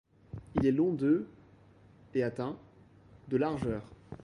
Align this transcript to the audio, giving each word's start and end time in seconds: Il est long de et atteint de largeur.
Il 0.55 0.65
est 0.65 0.71
long 0.71 0.93
de 0.95 1.27
et 2.15 2.23
atteint 2.23 2.57
de 3.27 3.37
largeur. 3.37 3.83